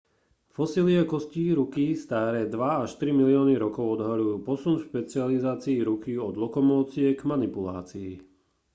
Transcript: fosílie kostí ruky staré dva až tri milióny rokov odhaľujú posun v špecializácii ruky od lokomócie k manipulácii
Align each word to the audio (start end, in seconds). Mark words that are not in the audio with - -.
fosílie 0.57 1.01
kostí 1.05 1.53
ruky 1.57 1.85
staré 2.03 2.41
dva 2.55 2.69
až 2.83 2.91
tri 2.99 3.11
milióny 3.19 3.53
rokov 3.63 3.85
odhaľujú 4.01 4.35
posun 4.47 4.73
v 4.81 4.87
špecializácii 4.89 5.77
ruky 5.89 6.11
od 6.27 6.35
lokomócie 6.43 7.07
k 7.13 7.21
manipulácii 7.31 8.11